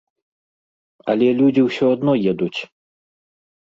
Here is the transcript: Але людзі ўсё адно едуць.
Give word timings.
Але 1.13 1.29
людзі 1.43 1.61
ўсё 1.69 1.85
адно 1.95 2.19
едуць. 2.35 2.55